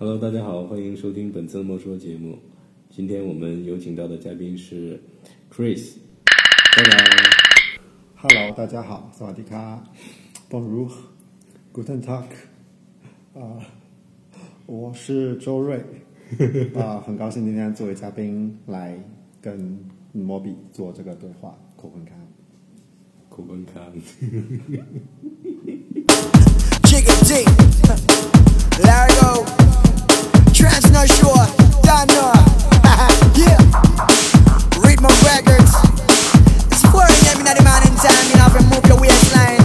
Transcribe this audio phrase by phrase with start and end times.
[0.00, 2.38] Hello，大家好，欢迎收听本次的莫说节目。
[2.88, 5.02] 今天我们有请到的嘉宾是
[5.52, 5.94] Chris，
[6.76, 7.04] 当然
[8.14, 9.82] Hello，大家好，萨瓦迪卡
[10.48, 12.26] ，Bonjour，Guten Tag，
[13.34, 13.58] 啊、
[14.66, 15.84] 我是周瑞，
[16.78, 18.96] 啊、很高兴今天作为嘉宾来
[19.42, 19.80] 跟
[20.12, 22.16] 莫比做这个对话，口根看。
[23.28, 23.82] 口根看
[26.84, 27.18] ，Jigga
[30.57, 30.57] D.
[30.57, 30.57] Largo.
[30.57, 31.47] Trans North Shore.
[31.83, 32.33] Donna.
[33.37, 33.57] yeah.
[34.81, 35.73] Read my records.
[36.71, 38.25] It's pouring every night, man, in time.
[38.29, 39.61] You know, if you move your waistline.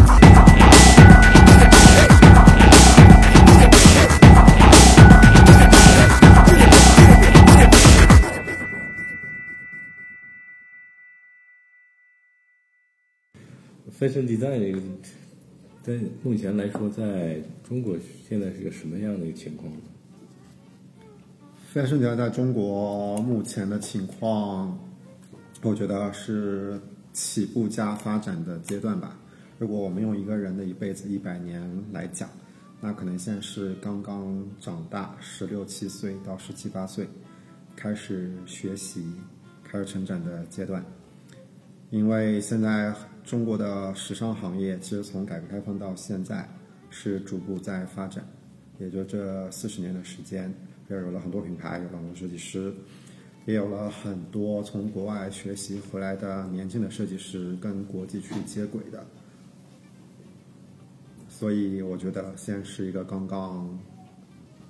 [13.99, 14.81] Fashion design 这个，
[15.83, 17.97] 在目前来说，在中国
[18.29, 19.81] 现在是个什么样的一个情况呢？
[21.74, 24.78] Fashion design 在中国目前的情况，
[25.64, 26.80] 我觉得是
[27.14, 29.18] 起步加发展的阶段吧。
[29.58, 32.30] 如果我们用一个人的一辈子一百年来讲，
[32.80, 37.10] 那可能现在是刚刚长大，十六七岁到十七八岁，
[37.76, 39.12] 开始学习、
[39.64, 40.86] 开始成长的阶段。
[41.90, 42.94] 因为现在
[43.24, 46.48] 中国的时尚行业其实从改革开放到现在
[46.92, 48.24] 是逐步在发展，
[48.78, 50.54] 也就这四十年的时间，
[50.90, 52.74] 也有了很多品牌，有了很多设计师，
[53.46, 59.06] 也有了很多从国外学习回来的年轻的设计师跟国际去接轨的。
[61.28, 63.78] 所以我觉得现在是一个刚刚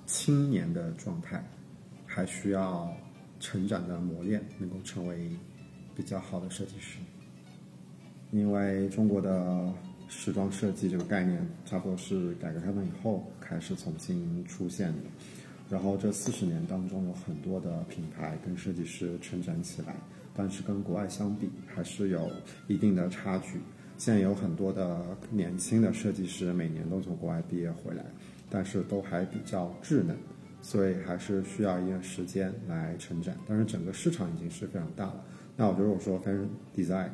[0.06, 1.44] 青年的状态，
[2.06, 2.90] 还需要
[3.38, 5.30] 成长的磨练，能够成为
[5.94, 6.98] 比较好的设计师。
[8.30, 9.72] 因为中国的
[10.08, 14.98] 时装设计这个概念，差不多是改革开放以后开始重新出现的。
[15.74, 19.96] 然后这四十年当中，有很多的品牌跟设计师成长起来，
[20.32, 22.30] 但是跟国外相比，还是有
[22.68, 23.58] 一定的差距。
[23.98, 28.04] 现在有很多的年轻的设计师，每年都从国外毕业回来，
[28.48, 30.16] 但是都还比较稚嫩，
[30.62, 33.34] 所以还是需要一段时间来成长。
[33.44, 35.24] 但是整个市场已经是非常大了。
[35.56, 37.08] 那我觉得我说反正 design，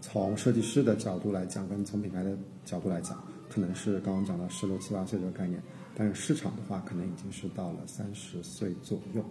[0.00, 5.60] 从设计师的角度来讲，跟从品牌的角度来讲，可能是刚刚讲到十六七八岁这个概念，
[5.98, 9.24] 但是市场的话，可能已经是到了三十岁左右。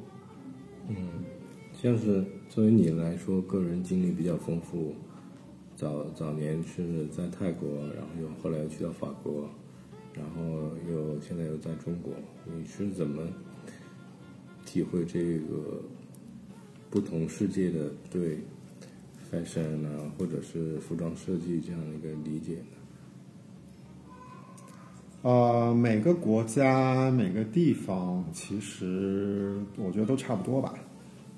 [0.90, 1.24] 嗯
[1.74, 4.96] 像是作为你来说，个人经历比较丰富，
[5.76, 9.48] 早早年是在泰国，然后又后来又去到法国，
[10.14, 12.14] 然后又现在又在中国，
[12.46, 13.28] 你是怎么
[14.66, 15.82] 体会这个
[16.90, 18.40] 不同世界的对
[19.30, 22.58] fashion 啊，或者是服装设计这样的一个理解？
[25.26, 30.76] 呃，每个国家、每个地方，其实我觉得都差不多吧。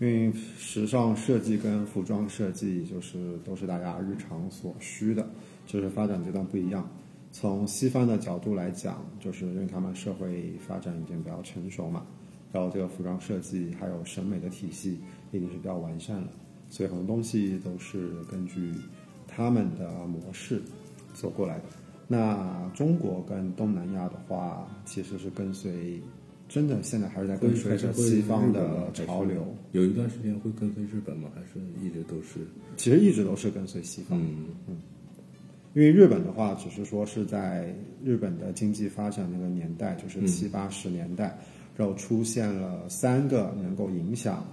[0.01, 5.25] 因为时尚设计跟服装设计就是都是大家日常所需的，
[5.65, 6.85] 就是发展阶段不一样。
[7.31, 12.05] 从西方的角度来讲，就是因为他们社会发展已经比较成熟嘛，
[12.51, 14.99] 然后这个服装设计还有审美的体系
[15.31, 16.27] 已经是比较完善了，
[16.69, 18.73] 所以很多东西都是根据
[19.25, 20.61] 他们的模式
[21.13, 21.63] 走过来的。
[22.07, 26.01] 那中国跟东南亚的话，其实是跟随，
[26.47, 31.29] 真的现在还是在跟随着西方的潮流，有一段时间会跟随日本吗？
[31.35, 32.39] 还是一直都是？
[32.77, 34.19] 其实一直都是跟随西方。
[34.19, 34.77] 嗯
[35.73, 37.71] 因为日本的话，只是说是在
[38.03, 41.37] 日本的经济发展那个年代，就是七八十年代，
[41.75, 44.43] 然后出现了三个能够影响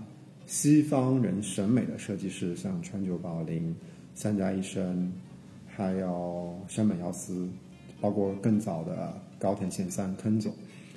[0.44, 3.74] 西方人审美的设计师，像川久保玲、
[4.14, 5.10] 三宅一生，
[5.76, 7.48] 还有山本耀司，
[8.00, 10.52] 包括更早的高田宪三、坑总，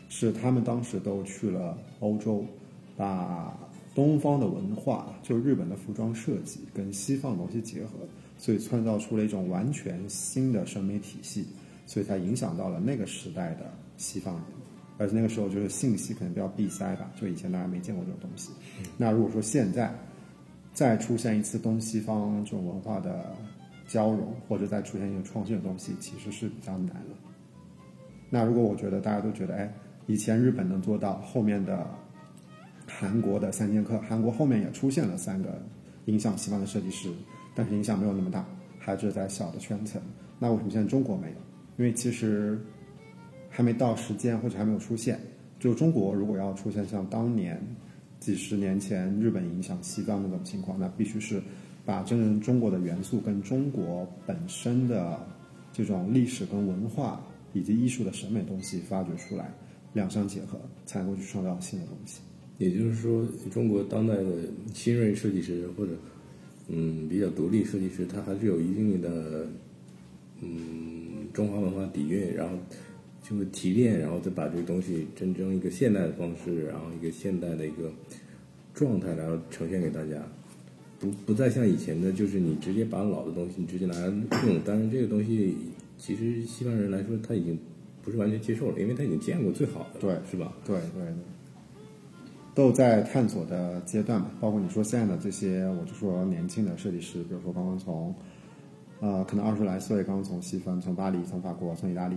[0.09, 2.45] 是他们当时都去了欧洲，
[2.95, 3.57] 把
[3.95, 7.91] 东方的文化，就日本的服装设计跟西方的东西结合，
[8.37, 11.47] 所以创造出了一种完全新的审美体系，
[11.85, 14.43] 所以才影响到了那个时代的西方人。
[14.99, 18.51] 而且那个时候就是信息可能比较闭塞吧，就以前大家没见过这种东西。
[18.97, 19.93] 那如果说现在
[20.73, 23.35] 再出现一次东西方这种文化的
[23.87, 27.15] 交融，或者再出现一个创新的东西，其实是比较难了。
[28.29, 29.73] 那如果我觉得大家都觉得，哎，
[30.05, 31.87] 以前日本能做到，后面的
[32.85, 35.61] 韩国的三剑客，韩国后面也出现了三个
[36.05, 37.09] 影响西方的设计师，
[37.55, 38.45] 但是影响没有那么大，
[38.77, 40.01] 还是在小的圈层。
[40.39, 41.35] 那为什么现在中国没有？
[41.77, 42.59] 因为其实
[43.49, 45.19] 还没到时间，或者还没有出现。
[45.59, 47.59] 就中国如果要出现像当年
[48.19, 51.41] 几十年前日本影响西方那种情况，那必须是
[51.87, 55.25] 把真正中国的元素跟中国本身的
[55.71, 59.49] 这种历史跟文化以及艺术的审美东西发掘出来，
[59.93, 62.19] 两相结合，才能够去创造新的东西。
[62.57, 64.41] 也就是说，中国当代的
[64.73, 65.93] 新锐设计师或者
[66.67, 69.47] 嗯比较独立设计师，他还是有一定的
[70.41, 72.57] 嗯中华文化底蕴，然后
[73.23, 77.89] 就会提炼，然后再把这个东西真正一个现代的方式，然后一个现代的一个
[78.73, 80.21] 状态，然后呈现给大家。
[80.99, 84.07] 不不再像以前的，就是你直接把老的东西你直接拿来
[84.45, 85.55] 用，但是这个东西
[85.97, 87.57] 其实西方人来说他已经
[88.01, 90.53] 不是完全接受了，因为他已经见过最好的，对是吧？
[90.65, 91.13] 对对对，
[92.55, 94.31] 都有在探索的阶段嘛。
[94.39, 98.13] 包括你说现在的这些，我就说年轻的设计师，比如说刚刚从
[98.99, 102.15] 呃可能二十来岁，刚刚从西方、从巴黎、从法国、从意大利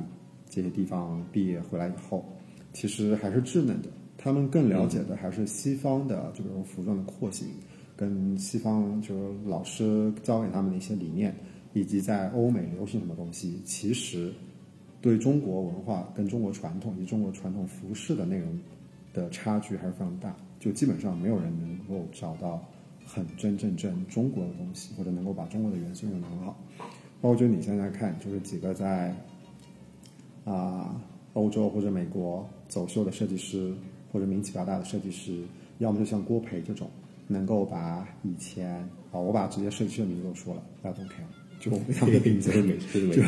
[0.49, 2.25] 这些地方毕业回来以后，
[2.73, 3.89] 其实还是稚嫩的。
[4.17, 7.49] 他们更了解的还是西方的，就比如服装的廓形，
[8.01, 11.37] 跟西方就是老师教给他们的一些理念，
[11.75, 14.33] 以及在欧美流行什么东西，其实
[15.03, 18.59] 对中国文化跟中国传统以及中国传统服饰的内容
[19.13, 22.67] 的差距还是非常大，就基本上没有人能够找到
[23.05, 26.59] 很真正正中国的东西，或者能够把中国的元素用得很好。
[27.21, 29.15] 包括就你现在看，就是几个在
[30.47, 30.99] 啊、
[31.35, 33.75] 欧洲或者美国走秀的设计师，
[34.11, 35.45] 或者名气比较大的设计师，
[35.79, 36.91] 要么就像郭培这种，
[37.31, 38.77] 能够把以前
[39.13, 41.23] 啊，我把直接设计师的名字都说了，大家都 care，
[41.61, 43.23] 就我非常的名字这是没这是没就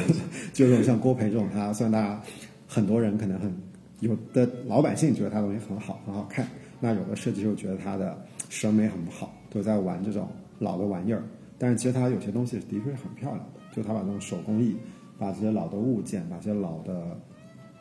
[0.52, 2.20] 就这种像郭培这种，他虽然大家
[2.66, 3.54] 很多人可能很
[4.00, 6.49] 有的老百姓觉得他东西很好很好看，
[6.81, 10.28] 那有的设计师又觉得他的审美很不好，都在玩这种
[10.58, 11.22] 老的玩意儿。
[11.58, 13.46] 但是其实他有些东西的确是很漂亮的，
[13.76, 14.76] 就他把这种手工艺，
[15.16, 17.16] 把这些老的物件，把这些老的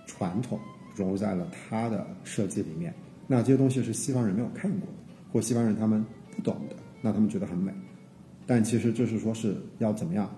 [0.06, 0.60] 传统
[0.96, 2.94] 融入在了他的设计里面。
[3.26, 4.94] 那这些东西是西方人没有看过的，
[5.32, 6.06] 或西方人他们
[6.36, 7.72] 不懂的，那他们觉得很美。
[8.46, 10.30] 但其实就是说是要怎么样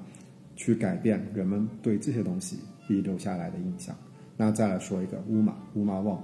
[0.56, 3.96] 去改变人们对这些东西遗留下来的印象。
[4.38, 6.22] 那再来说一个乌马乌马旺，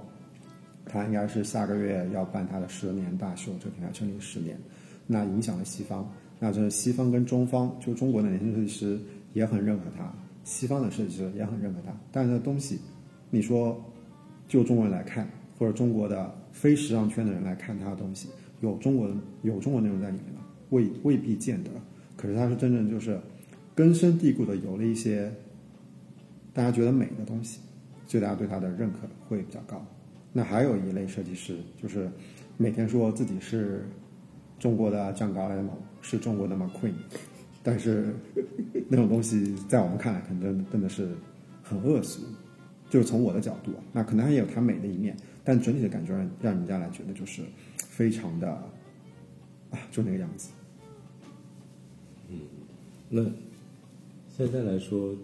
[0.84, 4.58] 他应该是下个月要办他的十年大秀，这品牌成立十年，
[5.06, 6.08] 那影响了西方。
[6.38, 9.00] 那这西方跟中方，就中国的年轻设计师
[9.32, 10.12] 也很认可他，
[10.42, 11.92] 西方的设计师也很认可他。
[12.10, 12.78] 但是东西，
[13.30, 13.78] 你说
[14.48, 15.28] 就中国人来看，
[15.58, 18.28] 或者中国的非时尚圈的人来看他的东西，
[18.60, 20.40] 有中文有中文内容在里面的？
[20.70, 21.70] 未未必见得。
[22.16, 23.18] 可是它是真正就是
[23.74, 25.32] 根深蒂固的有了一些
[26.52, 27.60] 大家觉得美的东西，
[28.06, 28.98] 所以大家对它的认可
[29.28, 29.84] 会比较高。
[30.32, 32.10] 那还有一类设计师，就是
[32.56, 33.84] 每天说自己是
[34.58, 35.70] 中国的 John Galliano，
[36.02, 36.92] 是中国的 McQueen，
[37.62, 38.14] 但是
[38.88, 41.16] 那种东西在我们看来，可能真的是
[41.62, 42.22] 很恶俗。
[42.90, 47.42] 就是从我的角度，那可能它也有它美的一面，但整体的感觉让让人家来觉得就是
[47.76, 48.48] 非常的
[49.70, 50.50] 啊，就那个样子。
[52.28, 52.38] 嗯
[53.08, 53.24] 那
[54.36, 55.14] 现在来说，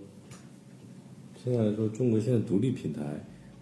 [1.43, 3.03] 现在来说，中国现在独立品牌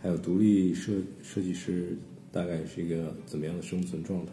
[0.01, 0.93] 还有独立设
[1.23, 1.97] 设计师，
[2.33, 4.33] 大概是一个怎么样的生存状态？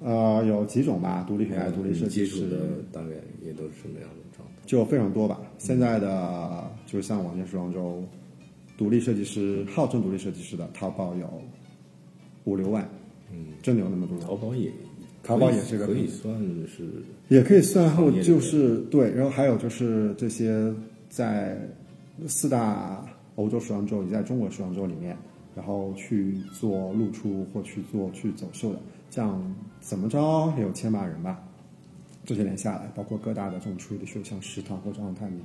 [0.00, 2.56] 呃，有几种吧，独立品牌、独立设计师的
[2.92, 4.54] 大概也都是什么样的状态？
[4.64, 5.40] 就非常多吧。
[5.58, 8.04] 现在的就像往年时装周，
[8.78, 11.28] 独立设计师号称独立设计师的，淘宝有
[12.44, 12.88] 五六万，
[13.30, 14.16] 嗯，真的有那么多。
[14.20, 14.72] 淘宝也，
[15.22, 16.34] 淘宝也是个可以算
[16.66, 16.88] 是
[17.28, 20.72] 也可以算后就是对，然后还有就是这些
[21.10, 21.58] 在
[22.26, 23.04] 四大
[23.34, 25.16] 欧洲时装周以及在中国时装周里面，
[25.56, 28.78] 然后去做露出或去做去走秀的，
[29.10, 31.38] 这样怎么着也有千把人吧。
[32.24, 35.40] 这些年下来，包括各大的这种出力的秀，像食堂或者奥泰明，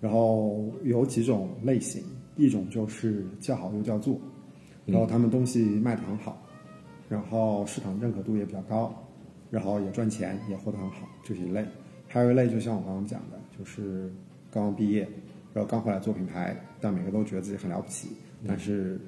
[0.00, 2.02] 然后有几种类型，
[2.38, 4.18] 一种就是叫好又叫座，
[4.86, 6.40] 然后他们东西卖得很好，
[7.08, 8.94] 然后市场认可度也比较高，
[9.50, 11.66] 然后也赚钱，也活得很好，这是一类。
[12.06, 14.10] 还有一类就像我刚刚讲的，就是
[14.50, 15.00] 刚刚毕业，
[15.52, 18.10] 然后刚回来做品牌，但每个都觉得自己很了不起，
[18.46, 18.98] 但是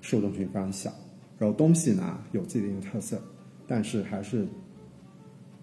[0.00, 0.90] 受众群非常小，
[1.38, 3.20] 然后东西呢有自己的一个特色，
[3.66, 4.46] 但是还是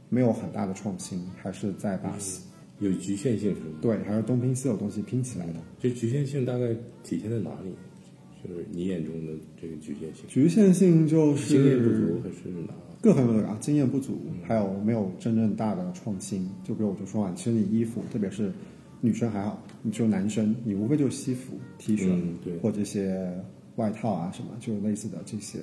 [0.09, 2.13] 没有很大的创新，还是在把
[2.83, 3.77] 有局限性，是吗？
[3.81, 5.53] 对，还是东拼西凑东西拼起来的。
[5.79, 6.73] 这局限性大概
[7.03, 7.71] 体现在哪里？
[8.43, 12.73] 就是你眼中的这个局限性，局限性就是经验不足还是哪？
[13.01, 16.49] 各方面都有啊，经验不足，还有没有真正大的创新。
[16.63, 18.51] 就比如我就说啊，其实你衣服，特别是
[18.99, 23.33] 女生还好，你就男生，你无非就是西服、T 恤、嗯对或这些
[23.77, 25.59] 外套啊什么，就类似的这些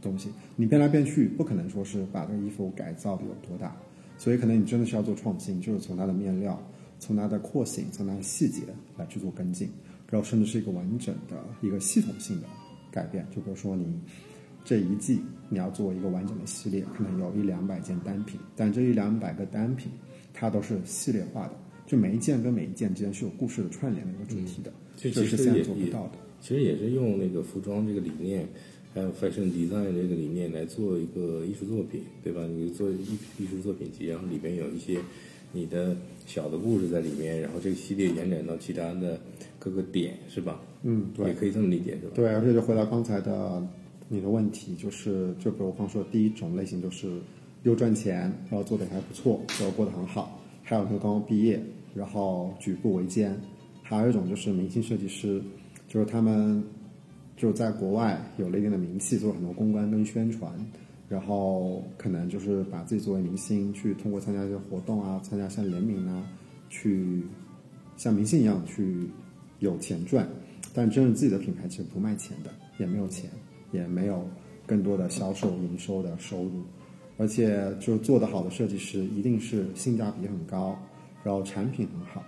[0.00, 3.76] 东西，你变来变去，不可能说是把这个衣服改造的有多大，
[4.20, 6.62] 所以可能你真的是要做创新，就是从它的面料、
[6.98, 8.60] 从它的廓形、从它的细节
[8.98, 9.70] 来去做跟进，
[10.10, 12.46] 然后甚至是一个完整的一个系统性的
[12.90, 13.26] 改变。
[13.34, 13.98] 就比如说你
[14.62, 19.90] 这一季你要做一个完整的系列，可能有一两百件单品，但这一两百个单品
[20.34, 21.54] 它都是系列化的，
[21.86, 26.18] 就每一件跟每一件之间是有故事的串联的一个主题的，这这是现在做不到的。
[26.42, 28.46] 其实也是用那个服装这个理念，
[28.92, 32.44] 还有 fashion design 这个理念来做一个艺术作品，对吧？
[32.46, 32.96] 你做艺
[33.38, 34.98] 艺术作品集，然后里边有一些
[35.52, 39.20] 你的小的故事在里面，然后这个系列延展到其他的
[39.58, 40.60] 各个点，是吧？
[40.82, 42.12] 嗯，对也，可以这么理解，是吧？
[42.14, 43.64] 对，而且就回到刚才的
[44.08, 47.08] 你的问题，就是就比如我刚说，第一种类型就是
[47.62, 48.20] 又赚钱，
[48.50, 51.62] 然后做的还不错，然后过得很好；还有就是刚刚毕业，
[51.94, 53.34] 然后举步维艰；
[53.82, 55.40] 还有一种就是明星设计师，
[55.86, 56.62] 就是他们
[57.40, 60.52] 就在国外有了一定的名气，做了很多公关跟宣传，
[61.08, 66.22] 然后可能就是把自己作为明星，去通过参加一些活动啊，参加像联名啊，
[66.68, 67.22] 去
[67.96, 69.08] 像明星一样去
[69.60, 70.28] 有钱赚。
[70.74, 73.30] 但真正自己的品牌其实不卖钱的，也没有钱，
[73.72, 74.28] 也没有
[74.66, 76.62] 更多的销售营收的收入，
[77.16, 80.78] 而且就是做得好的设计师一定是性价比很高，
[81.24, 82.22] 然后产品很好，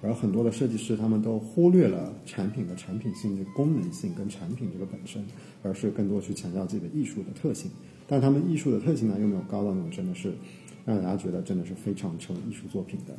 [0.00, 5.24] 而很多的设计师他们都忽略了产品的产品性、功能性跟产品这个本身，
[5.62, 7.70] 而是更多去强调自己的艺术的特性，
[8.06, 10.32] 但他们艺术的特性呢又没有高到那种真的是
[10.84, 13.14] 让大家觉得真的是非常成艺术作品的。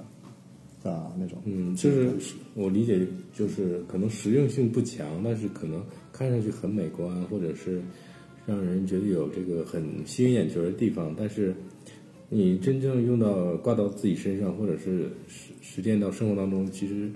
[0.82, 5.84] 的那种，嗯，就是我理解，就是可能实用性不强，但是可能
[6.14, 7.82] 看上去很美观，或者是
[8.46, 11.54] 让人觉得有这个很吸引眼球的地方，但是
[12.30, 17.10] 你真正用到挂到自己身上，或者是实实践到生活当中，其实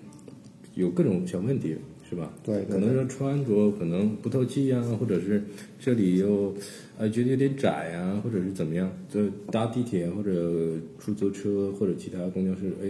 [0.74, 1.76] 有各种小问题，
[2.10, 2.34] 是吧？
[2.44, 5.44] 对对可能说穿着可能不透气呀、或者是
[5.80, 6.54] 这里又
[6.98, 12.90] 呃觉得有点窄呀、或者是怎么样，就搭地铁或者出租车或者其他公交车，哎，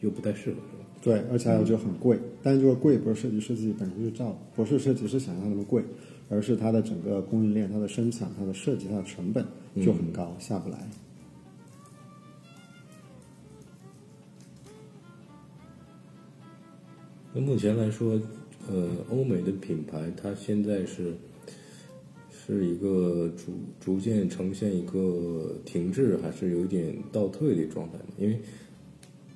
[0.00, 0.84] 又不太适合，是吧？
[1.02, 5.82] 对，而且还有就很贵，但就是这个贵不是设计师自己本身就造，不是设计师想象那么贵，
[6.28, 9.44] 而是它的整个供应链、它的生产、它的设计、它的成本
[9.82, 10.78] 就很高，下不来。
[17.34, 18.20] 那目前来说，
[18.68, 21.14] 呃，欧美的品牌它现在是
[22.30, 27.98] 是一个逐逐渐呈现一个停滞，还是有一点倒退的状态？
[28.18, 28.38] 因为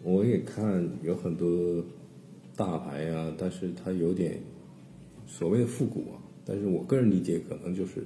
[0.02, 1.82] 我也看有很多
[2.54, 4.38] 大牌啊、但是它有点
[5.26, 8.04] 所谓的复古啊，但是我个人理解可能就是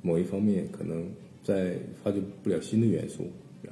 [0.00, 1.06] 某一方面可能
[1.44, 3.26] 在发掘不了新的元素，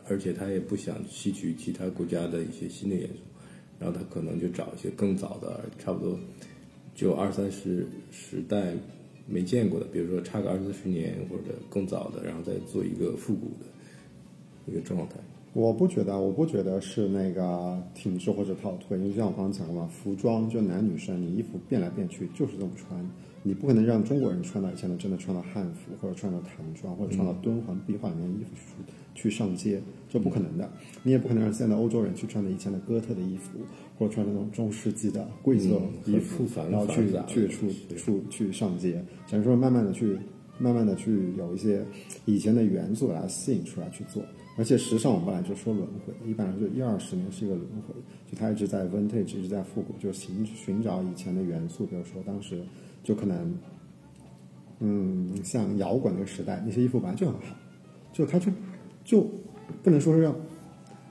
[0.06, 3.29] 而且他也不想吸取其他国家的一些新的元素。
[3.80, 6.16] 然后他可能就找一些更早的，差不多
[6.94, 8.74] 就二三十时代
[9.26, 13.66] 没见过的，比如说差个二三十年或者更早的，然后再做一个复古的
[14.66, 15.16] 一个状态。
[15.52, 23.04] 我不觉得，我不觉得是那个停滞或者倒退，因为像我刚刚讲的嘛，服装就男女生，你衣服变来变去就是这么穿，
[23.42, 28.84] 你不可能让中国人穿到以前的真的穿到汉服或者穿到唐装或者穿到敦煌壁画里面衣服去
[29.20, 30.70] 去上街，这不可能的。
[31.02, 33.58] 你也不可能让现在欧洲人去穿着以前的哥特的衣服，
[33.98, 40.16] 或者穿那种中世纪的贵族嗯衣服然后去去出出去上街，只能说慢慢的去
[40.58, 41.84] 慢慢的去有一些
[42.24, 44.22] 以前的元素把它吸引出来去做。
[44.56, 47.94] 而且时尚我们本来就说轮回，一般来说一二十年是一个轮回，
[48.30, 52.62] 就它一直在 vintage，一直在复古，就寻寻找以前的元素，比如说当时
[53.02, 53.54] 就可能，
[54.80, 57.56] 嗯，像摇滚那个时代，那些衣服本来就很好，
[58.12, 58.52] 就它就
[59.10, 59.28] 就
[59.82, 60.32] 不能说是要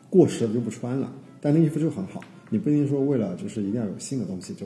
[0.10, 4.66] 过时了就不穿了，但那衣服就很好，你不一定说为了就是一定要有新的东西就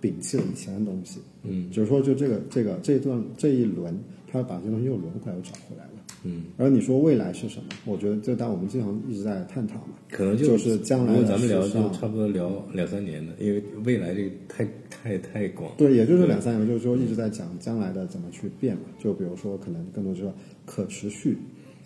[0.00, 3.98] 摒弃了以前的东西，嗯，就是说就这个这个这一段这一轮，
[4.30, 5.90] 他把这东西又轮回来又找回来了。
[6.24, 7.68] 嗯，而你说未来是什么？
[7.84, 15.72] 我觉得就当我们经常一直在探讨嘛，可能就是将来咱们聊就差不多聊两三年的，因为未来这个太太太广。
[15.76, 18.82] 对，也就是两三年，就是说一直在讲将来的怎么去变嘛。
[18.98, 20.32] 就比如说，可能更多就是
[20.66, 21.38] 可持续，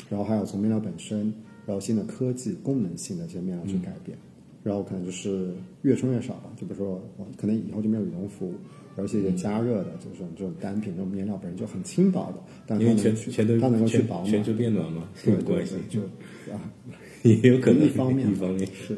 [0.08, 1.32] 然后还有从面料本身，
[1.66, 4.16] 然后新的科技、功能性的一些面料去改变，
[4.62, 6.52] 然后可能就是越穿越少吧。
[6.56, 8.52] 就比如说，我可能以后就没有羽绒服，
[8.96, 16.72] 而且一些加热的就是这种单品，这种面料本身就很轻薄的，但它因为全能去全都它能够去全保暖，全球变暖嘛，对 对有关系对，，就啊，
[17.22, 18.66] 也有可能一方面一方面。
[18.66, 18.96] 是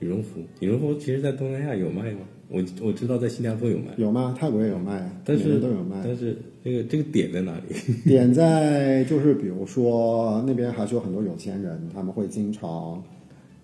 [0.00, 2.20] 羽绒服，羽绒服其实，在东南亚有卖吗？
[2.48, 4.34] 我我知道在新加坡有卖，有吗？
[4.38, 6.00] 泰国也有卖啊，但是都有卖。
[6.04, 7.74] 但是这个这个点在哪里？
[8.06, 13.02] 点在就是比如说那边还是有很多有钱人，他们会经常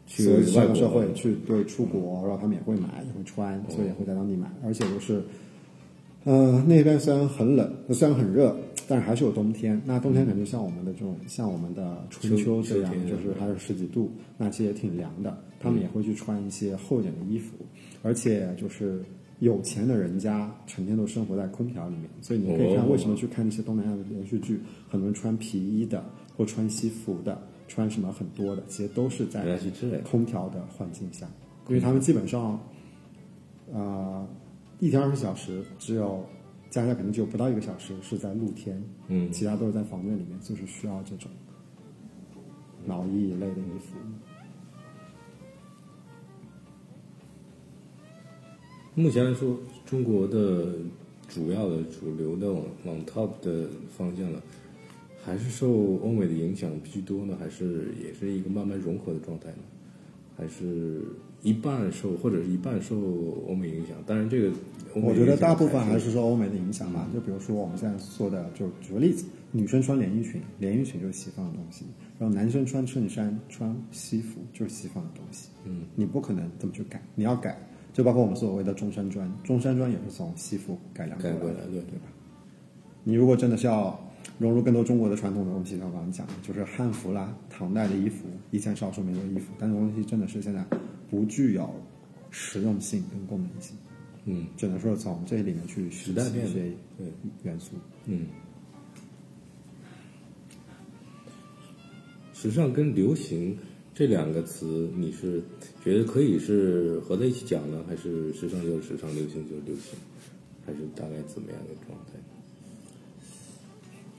[0.06, 5.22] 去外国社会去对出国，然后他们也会买，也会穿，哦所以也会在当地买，而且就是。
[6.24, 9.82] 呃，那边虽然很冷，虽然很热，但是还是有冬天。
[9.84, 14.08] 那冬天可能就像我们的这种，像我们的春秋这样就是还有十几度，
[14.38, 15.36] 那其实也挺凉的。
[15.58, 17.56] 他们也会去穿一些厚一点的衣服，
[18.02, 19.02] 而且就是
[19.38, 26.04] 有钱的人家成天都生活在空调里面，所以你可以看哦为什么去看那些东南亚的连续剧，很多人穿皮衣的
[26.36, 29.44] 或穿西服的，穿什么很多的，其实都是在
[29.98, 31.26] 空调的环境下，
[31.68, 32.60] 因为他们基本上，
[33.72, 34.26] 呃，
[34.78, 36.24] 一天二十小时只有
[36.70, 39.30] 加起来可能只有不到一个小时是在露天，嗯。
[39.32, 41.30] 其他都是在房间里面，就是需要这种
[42.86, 43.96] 毛衣一类的衣服。
[48.94, 50.74] 目前来说，中国的
[51.26, 54.42] 主要的主流的往往 top 的方向了，
[55.24, 55.70] 还是受
[56.02, 57.34] 欧美的影响居多呢？
[57.40, 59.62] 还是也是一个慢慢融合的状态呢？
[60.36, 61.00] 还是
[61.42, 62.98] 一半受或者是一半受
[63.48, 63.96] 欧美影响？
[64.06, 64.52] 当然，这个
[64.94, 67.08] 我觉得大部分还是是受欧美的影响吧。
[67.14, 71.84] 就比如说我们现在说的，就举个例子，女生穿连衣裙，连衣裙就是西方的东西；
[72.18, 75.48] 然后男生穿衬衫、穿西服就是西方的东西。
[75.64, 77.58] 嗯，你不可能这么去改，你要改，
[77.92, 82.06] 就包括我们所谓的中山装，中山装也是从西服改良过来的，对对吧？
[83.04, 83.98] 你如果真的是要
[84.38, 90.64] 融入更多中国的传统的东西，像我刚刚讲的，就是汉服啦、唐代的衣服，以前少数民族的衣服，但是东西真的是现在
[91.10, 91.68] 不具有
[92.30, 93.76] 实用性跟功能性。
[94.24, 97.06] 嗯只能说从这里面去学时代变了习一些对
[97.42, 97.72] 元素。
[98.06, 98.26] 嗯。
[102.32, 103.58] 时尚跟流行
[103.94, 105.42] 这两个词，你是
[105.84, 109.98] 觉得可以是合在一起讲呢，还是时尚就是时尚，流行就是流行，
[110.64, 112.18] 还是大概怎么样的状态？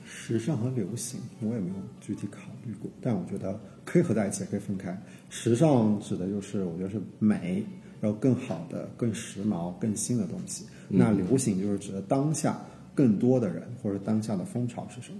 [0.05, 4.95] 时尚和流行，我也没有具体考虑过，但我觉得可以合在一起，也可以分开。
[5.29, 7.65] 时尚指的就是我觉得是美，
[7.99, 10.65] 然后更好的、更时髦、更新的东西。
[10.87, 12.63] 那流行就是指的当下
[12.93, 15.19] 更多的人或者当下的风潮是什么。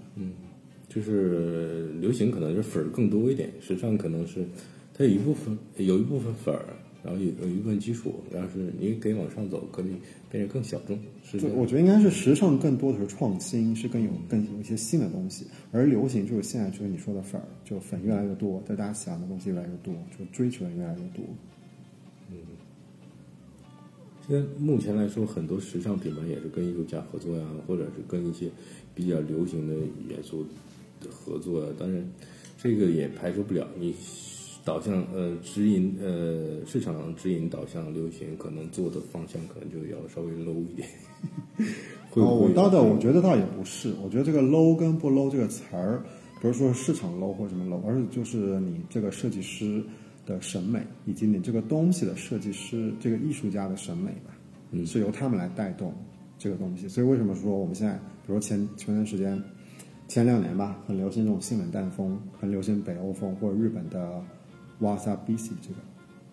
[0.93, 4.45] 就是流行可能是粉儿更多一点，时尚可能是
[4.93, 6.65] 它有一部分有一部分粉儿，
[7.03, 9.85] 然后有有一部分基础，然后是你可以往上走，可以
[10.29, 10.99] 变得更小众。
[11.23, 21.25] 是我觉得应该是时尚更多的是创新，是更有更有一些新的东西，而流行就是现在就是你说的粉儿，就粉越来越多，但大家喜欢的东西越来越多，就追求的越来越多。
[22.29, 22.37] 嗯
[24.25, 28.49] 现在目前来说，很多时尚品牌也是跟艺术家合作呀，或者是跟一些
[28.95, 29.73] 比较流行的
[30.07, 30.49] 元素的
[31.09, 31.69] 合作呀。
[31.77, 32.07] 当然，
[32.57, 33.95] 这个也排除不了你
[34.65, 40.87] 导向呃指引呃市场指引导向流行，可能做的方向可能就要稍微 low 一点。
[42.09, 42.35] 会哦？
[42.35, 43.93] 我倒的，我觉得倒也不是。
[44.03, 46.03] 我觉得这个 low 跟不 low 这个词儿，
[46.39, 49.83] 不是说市场 low 或什么 low，而是就是你这个设计师
[50.25, 54.37] 的审美，以及你这个东西的设计师、这个艺术家的审美吧，
[54.71, 55.93] 嗯是由他们来带动
[56.37, 56.87] 这个东西。
[56.87, 57.93] 所以为什么说我们现在，
[58.25, 59.41] 比如前前段时间，
[60.13, 64.21] 前两年吧，很流行这种性冷淡风，很流行北欧风或者日本的
[64.79, 65.77] wasabi 这个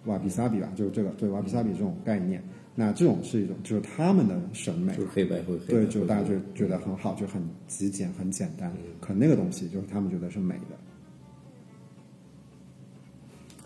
[0.05, 2.45] 瓦比萨比吧，就是这个对瓦比萨比这种概念。
[2.75, 5.67] 那这种是一种，就是他们的审美，就是黑白灰黑白。
[5.67, 8.71] 对，就大家就觉得很好，就很极简、很简单。
[9.01, 10.77] 可那个东西就是他们觉得是美的，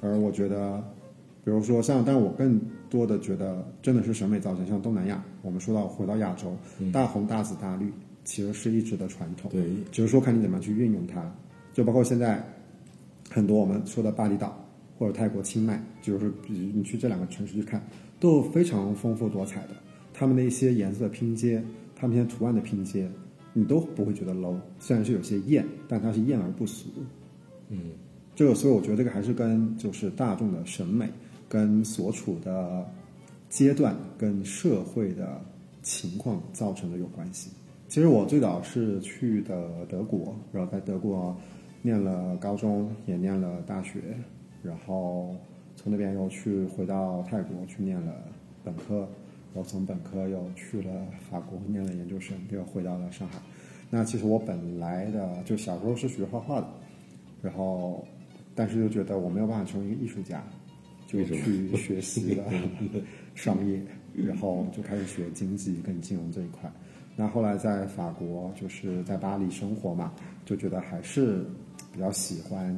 [0.00, 0.80] 而我觉得，
[1.44, 6.56] 比如说像，但我更多的觉得真的是审美造成，像东南亚，我们说到回到亚洲，
[6.92, 7.92] 大红大紫大绿
[8.24, 11.32] 其实是一直的传统，对只是说看你怎么样去运用它。
[11.72, 12.42] 就包括现在
[13.30, 14.64] 很多我们说的巴厘岛
[14.96, 17.84] 或者泰国清迈，就是比如你去这两个城市去看，
[18.20, 19.70] 都有非常丰富多彩的，
[20.12, 21.62] 他们的一些颜色拼接，
[21.96, 23.10] 他们一些图案的拼接，
[23.52, 24.56] 你都不会觉得 low。
[24.78, 26.88] 虽然是有些艳，但它是艳而不俗。
[27.70, 27.90] 嗯，
[28.36, 31.10] 这个所以我觉得这个还是跟就是大众的审美
[31.48, 32.86] 跟所处的
[33.50, 35.40] 阶段跟社会的
[35.82, 37.50] 情况造成的有关系。
[37.88, 41.36] 其实我最早是去的德国，然后在德国
[41.82, 44.00] 念了高中，也念了大学，
[44.62, 45.36] 然后
[45.76, 48.12] 从那边又去回到泰国去念了
[48.64, 49.00] 本科，
[49.54, 50.90] 然后从本科又去了
[51.30, 53.38] 法国念了研究生，又回到了上海。
[53.90, 56.66] 那其实我本来的就小时候是学画画的，
[57.42, 58.04] 然后
[58.56, 60.42] 但是又觉得我没有办法成为一个艺术家，
[61.06, 62.44] 就去学习了
[63.36, 63.80] 商业，
[64.16, 66.72] 然后就开始学经济跟金融这一块。
[67.16, 70.12] 那后来在法国，就是在巴黎生活嘛，
[70.44, 71.44] 就觉得还是
[71.92, 72.74] 比较喜欢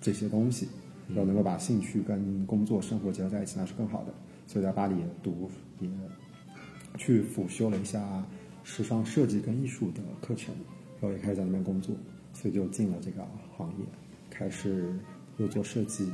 [0.00, 0.66] 这些东西，
[1.08, 4.14] 然后能够把兴趣跟工作生活结合在一起，那是更好的。
[4.46, 5.88] 所以在巴黎也读也
[6.96, 8.24] 去辅修了一下
[8.64, 10.54] 时尚设计跟艺术的课程，
[11.00, 11.94] 然后也开始在那边工作，
[12.32, 13.22] 所以就进了这个
[13.56, 13.84] 行业，
[14.30, 14.92] 开始
[15.36, 16.10] 又做设计，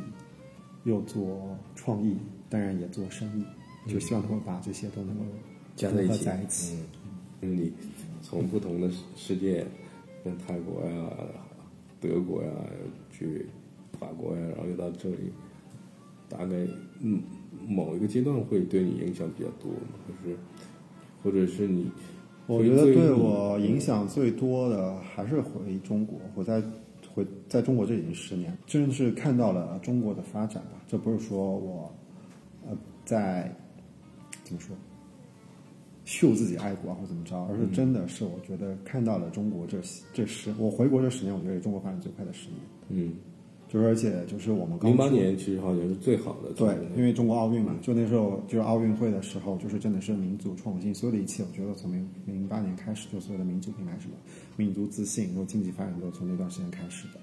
[0.85, 2.17] 又做创意，
[2.51, 3.45] 当然也做生意，
[3.91, 5.25] 就希望能够把这些都能够
[5.77, 6.77] 结合加在一起，
[7.41, 7.73] 你
[8.23, 9.67] 从不同的世世界，
[10.25, 11.11] 像泰国呀、
[12.01, 12.51] 德国呀，
[13.13, 13.47] 去
[13.99, 15.33] 法国呀，然后又到这里，
[16.29, 16.67] 大概
[17.01, 17.23] 嗯
[17.67, 19.99] 某一个阶段会对你影响比较多吗？
[20.09, 20.37] 就是
[21.23, 21.91] 或者是你，
[22.47, 26.19] 我觉得对我影响最多的还是回中国。
[26.35, 26.63] 我在
[27.15, 30.83] 回在中国这已经十年，真是看到了中国的发展吧。
[30.87, 31.93] 这不是说我
[32.69, 33.55] 呃在
[34.45, 34.77] 怎么说，
[36.07, 39.79] 秀自己爱国啊或者怎么着，而是真的是我觉得看到了中国这
[40.15, 42.61] 这十我回国这十年，我觉得是中国发展最快的十年。
[42.89, 43.15] 嗯，
[43.69, 54.15] 就是而且就是我们刚零八年其实好像是最好的，对，因为中国奥运嘛，就那时候就是奥运会的时候，就是真的是民族创新，所有的一切，我觉得从零零八年开始，就所有的民族品牌什么
[54.57, 57.19] 民族自信，然后经济发展都从那段时间开始的。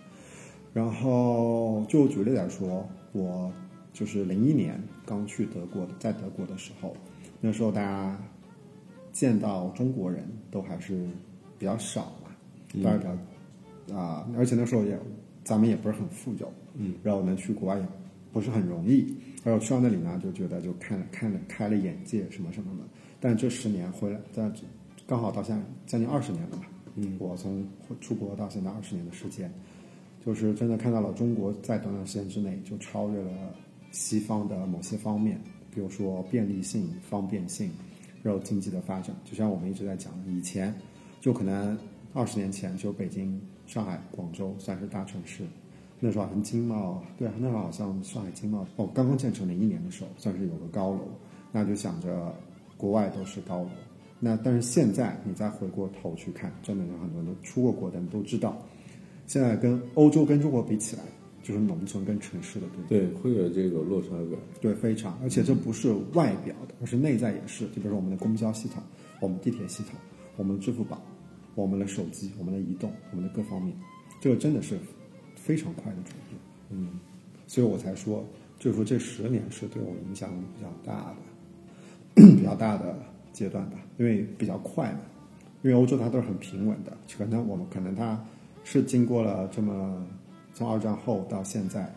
[0.73, 3.49] 然后就举例来说，我
[3.93, 6.93] 就是零一年刚去德国，在德国的时候，
[7.39, 8.19] 那时候大家
[9.13, 11.07] 见到中国人都还是
[11.57, 12.35] 比较少吧，
[12.83, 14.97] 当然比较啊、而且那时候也
[15.43, 17.85] 咱们也不是很富有，嗯，然后能去国外也
[18.31, 22.83] 不是很容易，然后去到那里呢，就觉得就看了看了开了眼界什么什么的。
[23.19, 24.49] 但这十年回来，在
[25.05, 26.63] 刚好到现在将近二十年了吧，
[26.95, 27.67] 嗯，我从
[27.99, 29.51] 出国到现在二十年的时间，
[30.25, 33.31] 就是真的看到了中国在短短时间之内就超越了
[33.91, 37.69] 西方的某些方面，比如说便利性、方便性，
[38.23, 39.15] 然后经济的发展。
[39.23, 40.73] 就像我们一直在讲的，以前
[41.21, 41.77] 就可能
[42.13, 45.43] 二十年前就北京、上海、广州算是大城市，
[45.99, 51.01] 那时候好像经贸，对啊，那时候好像上海经贸哦刚刚建成零一年的时候，算是有个高楼，
[51.51, 52.33] 那就想着
[52.77, 53.69] 国外都是高楼。
[54.19, 58.57] 那但是现在你再回过头去看，真的有很多人都出过国的人都知道，
[59.27, 61.03] 现在跟欧洲跟中国比起来，
[61.43, 63.07] 就是农村跟城市的对比。
[63.07, 64.39] 对，会有这个落差感。
[64.59, 67.65] 对，非常，而且这不是外表的，而是内在也是。
[67.65, 68.81] 就比如说我们的公交系统、
[69.19, 69.91] 我们地铁系统、
[70.37, 70.99] 我们的支付宝、
[71.53, 73.75] 我们的手机、我们的移动、我们的各方面，
[74.19, 74.79] 这个真的是
[75.35, 76.39] 非常快的转变。
[76.69, 76.99] 嗯，
[77.45, 78.25] 所以我才说，
[78.57, 81.13] 就是说这十年是对我影响比较大
[82.15, 82.97] 的、 比较大的
[83.31, 84.99] 阶段吧，因为比较快嘛。
[85.61, 88.21] 因为欧洲它都是很平稳的，可能我们可能它
[88.65, 90.05] 是经过了这么
[90.53, 91.93] 从二战后到现在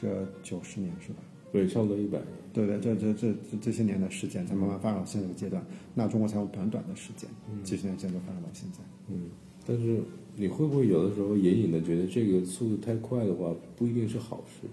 [0.00, 1.18] 这九十年是吧？
[1.52, 2.28] 对，差不多一百年。
[2.52, 7.28] 对对，这这这这这些年的时间才慢慢发展到现在的阶段，那中国才有短短的时间，
[7.64, 8.78] 几十年间就发展到现在。
[9.08, 9.30] 嗯，
[9.66, 10.00] 但是
[10.36, 14.68] 你会不会有的时候隐隐的觉得这个速度太快的话，不一定是好事？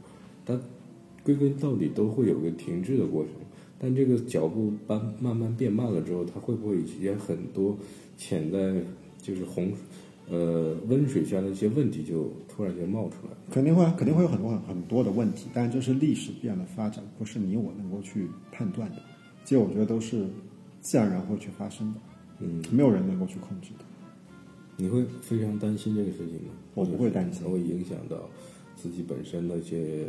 [0.45, 0.59] 它
[1.23, 3.33] 归根到底都会有个停滞的过程，
[3.79, 7.77] 但这个脚步慢慢慢变慢了之后，它会不会也很多
[8.17, 8.75] 潜在
[9.21, 9.71] 就是洪
[10.31, 13.33] 呃温水下的一些问题就突然间冒出来？
[13.51, 18.95] 肯定会肯定会有很多很很多的问题，但这是历史必然的发展，不是你我能够去判断的。
[19.43, 20.25] 其实我觉得都是
[20.79, 21.99] 自然而然会去发生的，
[22.39, 23.85] 嗯，没有人能够去控制的。
[24.77, 26.53] 你会非常担心这个事情吗？
[26.73, 28.17] 我不会担心它会影响到
[28.75, 30.07] 自己本身的一些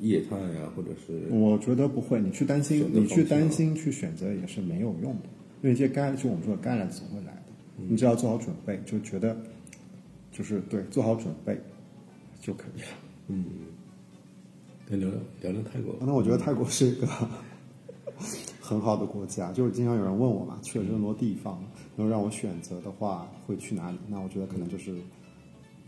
[0.00, 5.28] 业态呀、或者是我觉得不会，你去担心你去担心去选择也是没有用的，
[5.62, 7.41] 因为这些该就我们说的该来的总会来的，
[7.88, 9.36] 你只要做好准备，就觉得
[10.30, 11.60] 就是对做好准备
[12.40, 12.88] 就可以了。
[13.28, 13.44] 嗯，
[14.86, 15.94] 跟聊聊聊聊泰国。
[16.00, 17.06] 那我觉得泰国是一个
[18.60, 21.62] 很好的国家，就是经常有人问我嘛，去了这么多地方，
[21.96, 23.98] 然后让我选择的话会去哪里？
[24.08, 24.96] 那我觉得可能就是，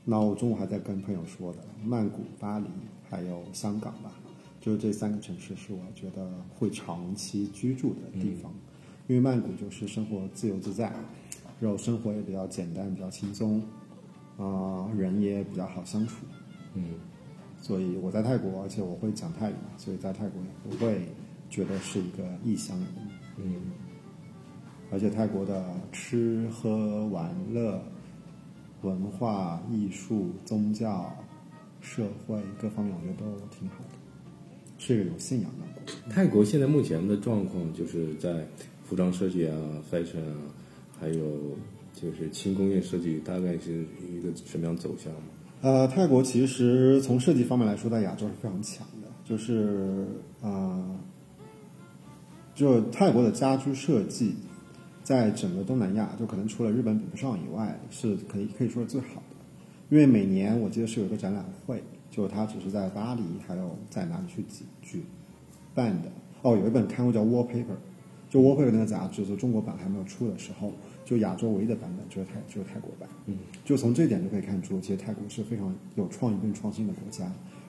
[0.04, 2.66] 那我中午还在跟朋友说的，曼谷、巴黎
[3.08, 4.12] 还有香港吧，
[4.60, 8.52] 就是这三个城市是我觉得会长期居住的地方，
[9.06, 10.92] 因为曼谷就是生活自由自在，
[11.60, 13.62] 然后生活也比较简单，比较轻松，
[14.36, 16.24] 啊、人也比较好相处，
[16.74, 16.90] 嗯，
[17.60, 21.06] 所以我在泰国，而且我会讲泰语嘛，所以在泰国也不会
[21.48, 22.88] 觉得是一个异乡人。
[23.36, 23.54] 嗯，
[24.90, 27.80] 而且泰国的吃喝玩乐、
[28.82, 31.12] 文化艺术、宗教、
[31.80, 33.98] 社会各方面，我觉得都挺好的，
[34.78, 35.92] 是一个有信仰的。
[36.10, 38.46] 泰国现在目前的状况就是在
[38.84, 39.56] 服装设计啊、
[39.90, 40.36] fashion 啊，
[41.04, 41.22] 还有
[41.92, 45.20] 就是轻工业设计，大概是一个什么样走向吗？
[45.60, 50.06] 呃，泰国其实从设计方面来说，在亚洲是非常强的，就是
[50.40, 50.98] 呃，
[52.54, 54.34] 就泰国的家居设计，
[55.02, 59.36] 在整个东南亚，就可能除了日本比不上以外，是可以可以说是最好的。
[59.90, 65.04] 因为每年我记得是有一个展览会，就它只是在巴黎，还有在哪里去举举
[65.74, 66.10] 办的。
[66.40, 67.64] 哦，有一本刊物叫《Wallpaper》，
[68.30, 70.72] 就《Wallpaper》那个杂志，就中国版还没有出的时候，
[71.04, 73.08] 就亚洲唯一的版本就是泰就是泰国版。
[73.26, 77.24] 嗯，就从这点就可以看出，其实泰国是非常有创意跟创新的国家。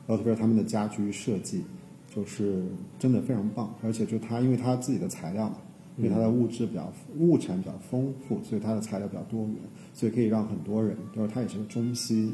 [0.07, 1.63] 然后特别是他们的家居设计，
[2.13, 2.63] 就是
[2.97, 3.73] 真的非常棒。
[3.83, 5.57] 而且就它，因为它自己的材料嘛，
[5.97, 9.55] 因为它的物质比较物产比较丰富，所以它的材料比较多元，
[9.93, 12.33] 所以可以让很多人，就是它也是个中西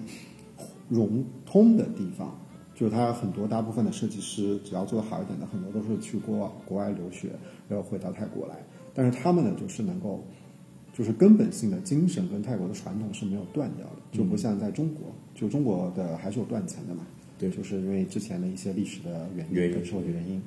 [0.89, 2.37] 融通的地方。
[2.73, 7.29] 就是它很多大部分的设计师，只要做得好一点的，很多都是去国国外留学，
[7.69, 8.55] 然后回到泰国来。
[8.91, 10.25] 但是他们呢，就是能够，
[11.01, 17.03] 就是根本性的精神跟泰国的传统是没有断掉的，就不像在中国，就中国的还是有断层的嘛。
[17.39, 20.39] 对就是因为之前的一些历史的原因社会的原因，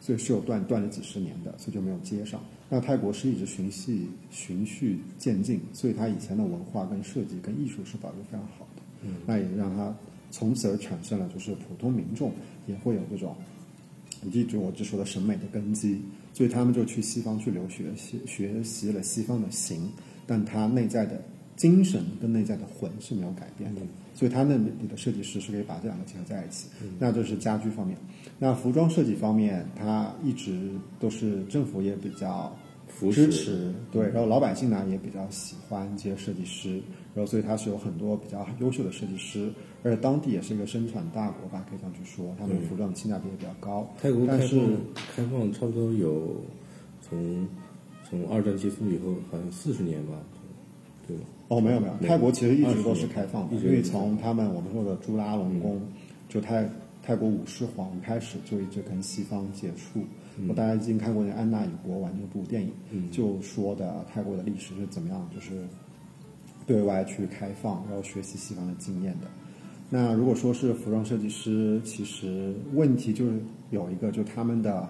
[0.00, 2.40] 所以是有断断了几十年的，所以就没有接上。
[2.70, 8.82] 那泰国是一直循系循序渐进，所以它以前的文化跟设计跟艺术是保留非常好的。
[9.02, 9.94] 嗯，那也让它
[10.30, 12.32] 从此而产生了，就是普通民众
[12.66, 13.36] 也会有这种，
[14.32, 16.00] 一直我只说的审美的根基，
[16.38, 19.90] 所以他们就去西方去留学，学学习了西方的形，
[20.24, 21.20] 但他内在的
[21.56, 23.80] 精神跟内在的魂是没有改变的。
[24.14, 26.68] 所以他那里的设计师是可以把这两个结合在一起。
[26.96, 27.98] 那这是家居方面，
[28.38, 30.70] 那服装设计方面，它一直
[31.00, 32.56] 都是政府也比较
[33.10, 36.80] 支持，对，然后老百姓呢也比较喜欢这些设计师，
[37.16, 43.88] 然后所以它是有很多比较优秀的设计师，而且当地也是一个生产大国吧，可以这样去说，他们服装性价比也比较高。
[44.00, 44.68] 泰国开但是放
[45.14, 46.36] 开放差不多有
[47.00, 47.46] 从
[48.08, 50.14] 从二战结束以后，好像四十年吧，
[51.06, 51.22] 对吧？
[51.48, 55.80] 哦，没有没有，泰国其实一直都是开放的，因为从他们我们说的朱拉隆功，
[56.28, 56.68] 就泰
[57.02, 60.00] 泰国武士皇开始就一直跟西方接触。
[60.48, 65.66] 我大家已经看过那《安娜与国王》那部电影，就说的泰国的历史是怎么样，就是
[66.66, 69.26] 对外去开放，然后学习西方的经验的。
[69.90, 74.88] 那如果说是服装设计师，其实问题就是有一个，就他们的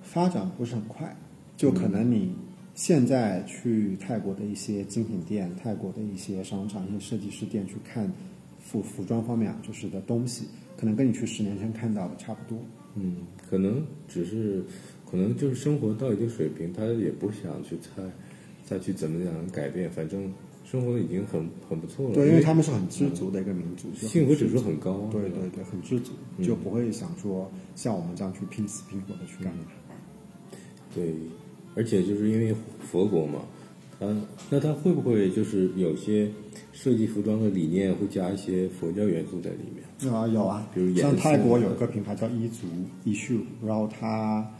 [0.00, 1.14] 发展不是很快，
[1.56, 2.34] 就可能你
[2.74, 8.10] 现在去泰国的一些精品店、泰国的一些商场、一些设计师店去看
[8.58, 12.58] 服服装方面啊，就是的东西，可能跟你去十年前看到的差不多。
[12.94, 13.16] 嗯，
[13.50, 14.64] 可能只是，
[15.10, 18.02] 可能就是生活到一定水平，他也不想去再
[18.64, 20.32] 再去怎么样改变，反正
[20.72, 22.14] 生活已经很很不错了。
[22.14, 25.06] 对，因为他们是很知足的一个民族，幸福指数很高。
[25.12, 29.94] 对对对，很知足，就不会想说像我们这样去拼死拼活的去干它。
[30.94, 31.12] 对，
[31.74, 33.40] 而且就是因为佛国嘛，
[34.00, 34.06] 他
[34.48, 36.30] 那他会不会就是有些
[36.72, 40.10] 设计服装的理念会加一些佛教元素在里面？
[40.10, 42.66] 啊，有啊，比如像泰国有一个品牌叫一族
[43.04, 44.50] 一秀，然后他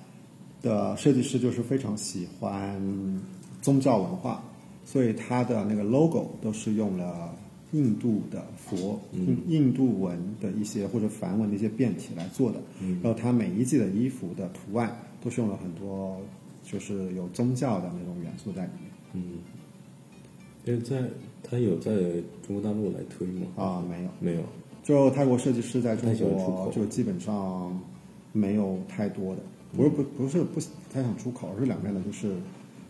[0.61, 2.79] 的设计师就是非常喜欢
[3.62, 4.44] 宗教文化，
[4.85, 7.35] 所以它的那个 logo 都是用了
[7.73, 12.61] 印度的佛、印印度文的一些或者梵文的一些变体来做的。
[13.03, 16.21] 然后它每一季的衣服的图案都是用了很多
[16.62, 19.23] 就是有宗教的那种元素在里面。
[20.64, 21.03] 因为在
[21.42, 21.92] 他有在
[22.47, 23.47] 中国大陆来推吗？
[23.57, 24.11] 啊，没有。
[24.21, 24.42] 没有。
[24.83, 27.81] 就泰国设计师在中国就基本上
[28.33, 29.42] 没有太多的，
[29.77, 30.61] 不是不不是不
[30.92, 32.35] 太想出口，而是两边的，就是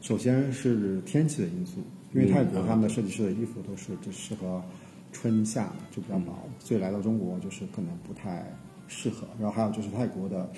[0.02, 1.80] 首先是天气的因素，
[2.12, 4.60] 因为泰国他们的设计师的衣服都是只适合
[5.12, 8.44] 春夏嘛，就比较薄，所以来到中国就是可能不太
[8.88, 9.28] 适合。
[9.38, 10.50] 然后还有就是泰国的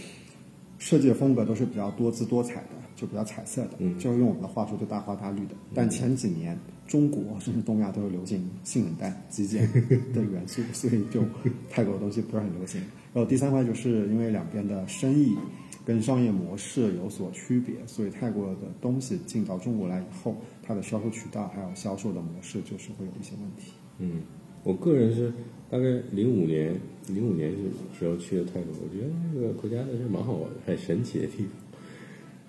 [0.79, 5.55] 设计的风格都是比较多姿多彩的，就比较彩色的，就是用我们的话说就大花大绿的。
[5.75, 9.71] 但前几年中国甚至东亚都是流行性冷淡、极简
[10.15, 11.23] 的元素，所以就
[11.69, 12.81] 泰国的东西不是很流行。
[13.13, 15.37] 然后第三块就是因为两边的生意
[15.85, 23.73] 跟商业模式有所区别，所以泰国的东西进到中国来以后，它的销售渠道还有销售的模式就是会有一些问题。
[23.99, 24.23] 嗯，
[24.63, 25.31] 我个人是
[25.71, 26.75] 大概零五年，
[27.09, 27.59] 零五年是
[27.99, 31.49] 时候去的泰国，我觉得那个国家还是蛮好玩，很神奇的地方。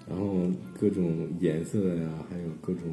[0.08, 2.84] 然后各种颜色呀，还有各种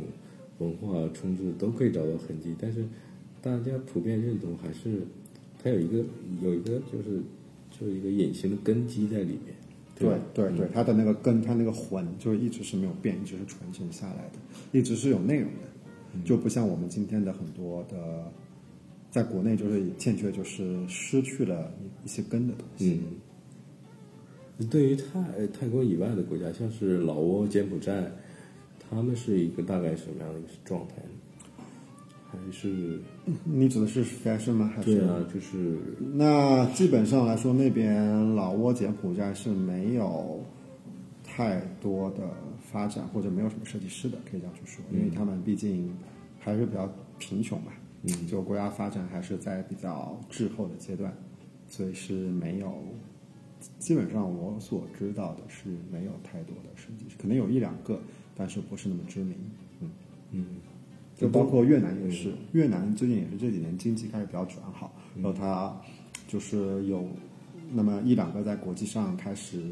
[0.58, 2.84] 文化冲突都可以找到痕迹，但是
[3.40, 5.02] 大家普遍认同还是
[5.62, 6.04] 它有一个
[6.42, 7.22] 有一个就是
[7.70, 9.54] 就是一个隐形的根基在里面。
[10.02, 14.38] 对对对，它的那个根，它那个魂，就一直是没有变，一直是传承下来的，
[14.78, 18.30] 一直是有内容的，就不像我们今天的很多的，
[19.10, 21.72] 在国内就是欠缺，就是失去了
[22.04, 23.00] 一些根的东西。
[24.58, 28.10] 嗯，对于泰泰国以外的国家，像是老挝、柬埔寨，
[28.78, 31.10] 他们是一个大概什么样的一个状态呢？
[32.32, 33.00] 还是
[33.44, 34.72] 你指的是 fashion 吗？
[34.74, 34.98] 还是？
[34.98, 35.78] 对啊，就是
[36.14, 40.40] 那基本上来说，那边老挝、柬埔寨是没有
[41.24, 45.94] 太多的发展，或者没有什么设计师的，可以这样去说，因为他们毕竟
[46.38, 51.12] 还是比较贫穷嘛，嗯，就国家发展还是在比较滞后的阶段，
[51.68, 52.72] 所以是没有。
[53.78, 57.96] 基本上我所知道的是没有太多的设计师，可能有一两个，
[58.34, 59.36] 但是不是那么知名。
[59.80, 59.90] 嗯
[60.32, 60.46] 嗯，
[61.22, 65.72] 就包括越南也是，越南最近也是这几年经济开始比较转好，然后它
[66.26, 67.06] 就是有
[67.72, 69.62] 那么一两个在国际上开始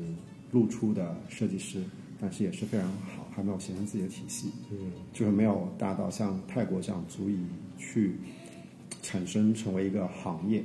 [0.52, 1.82] 露出的设计师，
[2.20, 7.38] 但是也是非常好，还没有形成自己的体系，嗯，就是没有大到像泰国这样足以
[7.76, 8.14] 去
[9.02, 10.62] 产生成为一个行业，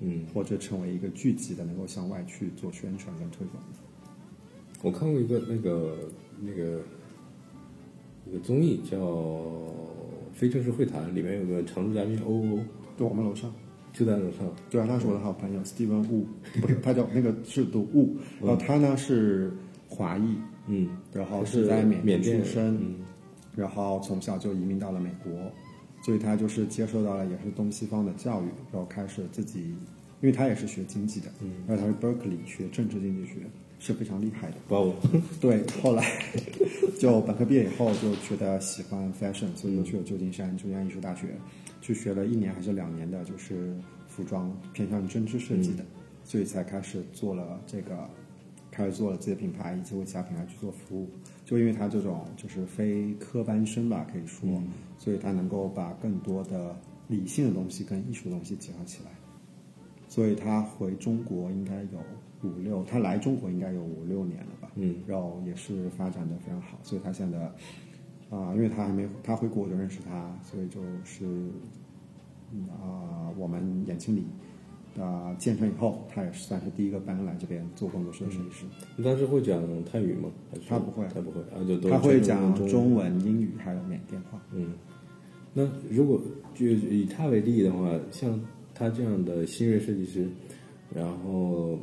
[0.00, 3.62] 嗯，或者成为一个聚集的，能够向外去做宣传跟推广。
[4.82, 5.96] 我看过一个那个
[6.40, 6.80] 那个
[8.26, 8.96] 一个综艺叫
[10.32, 12.58] 《非正式会谈》，里面有个常驻嘉宾欧欧，
[12.96, 13.52] 对我们楼上，
[13.92, 14.40] 就在楼上。
[14.70, 16.24] 对啊，他是我的好朋友 Steven Wu，
[16.60, 19.52] 不是他叫那个是读 Wu， 然后他呢是
[19.88, 22.94] 华裔，嗯，然后是在缅缅甸出生，嗯。
[23.54, 25.30] 然后从小就移民到了美国，
[26.02, 29.74] 所以他就是接受到了也是东西方的教育，然后开始自己，因
[30.22, 33.40] 为他也是学经济的，嗯，然后他是 Berkeley 学政治经济学，
[33.84, 34.56] 是非常厉害的。
[34.68, 34.94] 哇哦，
[35.40, 36.06] 对，后来
[37.00, 41.34] 就本科毕业以后就觉得喜欢 fashion，所以就去了旧金山旧金山艺术大学，
[41.80, 43.74] 去学了一年还是两年的，就是
[44.06, 45.84] 服装偏向于针织设计的，
[46.22, 48.08] 所以才开始做了这个，
[48.70, 51.08] 开始做了自己的品牌，以及为其他品牌去做服务。
[51.44, 54.48] 就因为他这种就是非科班生吧，可以说，
[54.96, 56.74] 所以他能够把更多的
[57.08, 59.10] 理性的东西跟艺术的东西结合起来。
[60.08, 61.98] 所以他回中国应该有
[62.42, 67.38] 五六，他来中国应该有五六年了吧，嗯，然后也是发展的非常好，所以他现在
[68.30, 71.26] 啊、因为他还没他回国我就认识他，所以就是
[72.54, 74.24] 嗯啊、我们眼睛里
[75.00, 78.64] 啊、建成以后，他也是算是第一个搬来这边做工作室的设计师，
[78.96, 80.30] 你当时会讲泰语吗？
[80.68, 81.06] 他不会。
[81.14, 84.40] 他不会，啊，就都他会讲中中文、英语还有缅甸话。
[84.52, 84.72] 嗯，
[85.54, 86.20] 那如果
[86.54, 88.40] 就以他为例的话，像
[88.74, 90.28] 他这样的新锐设计师，
[90.94, 91.78] 然后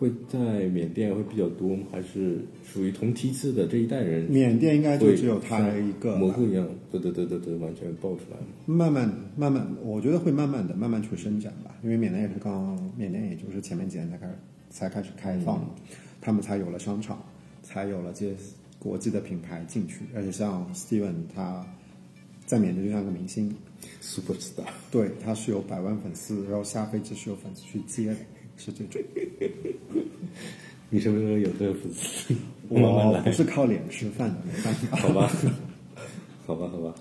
[0.00, 1.84] 会在缅甸会比较多吗？
[1.92, 4.24] 还是属于同梯次的这一代人？
[4.30, 8.46] 缅甸应该就只有他像一个蘑菇一样，对对对对对，完全爆出来了。
[8.64, 14.34] 慢慢慢慢，我觉得会慢慢的慢慢去伸展吧，因为缅甸也是刚，缅甸也就是前面几年才开始
[14.70, 15.62] 才开始开放，
[16.18, 17.22] 他们才有了商场，
[17.62, 18.34] 才有了这些
[18.78, 21.66] 国际的品牌进去，而且像 Steven 他
[22.46, 23.54] 在缅甸就像个明星
[24.00, 28.16] ，Super star，对，他是有百万粉丝，然后下飞机是有粉丝去接的，
[28.60, 29.00] 是这种。
[30.90, 32.34] 你什么时候有这个粉丝？
[32.68, 34.96] 慢慢来我不，是靠脸吃饭的，没办法。
[34.96, 35.30] 好吧，
[36.46, 36.94] 好吧，好吧。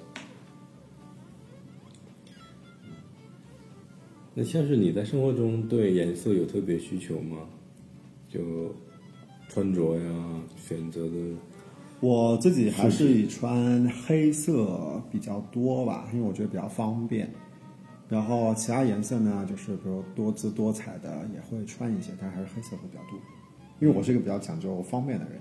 [4.34, 7.40] 那像是你在生活中对颜色有特别需求吗？
[8.30, 8.74] 就
[9.50, 11.12] 穿着呀，选择的，
[12.00, 17.30] 我自己还是以穿黑色比较多吧，因为我觉得比较方便。
[18.10, 23.20] 然后其他颜色呢，就是比如多姿多彩的也会穿一些，但还是黑色会比较多。
[23.80, 25.40] 因为我是一个比较讲究方便的人，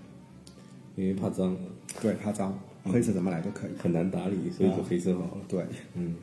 [0.97, 1.57] 因为怕脏，
[2.01, 3.71] 对，怕脏，黑色怎么来都可以。
[3.79, 5.39] 很难打理，所以说黑色好了。
[5.49, 6.15] 对，嗯，